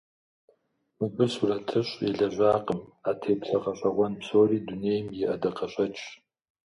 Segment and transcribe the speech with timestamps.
[0.97, 6.03] Мыбы сурэтыщӀ елэжьакъым; а теплъэ гъэщӀэгъуэн псори дунейм и ӀэдакъэщӀэкӀщ.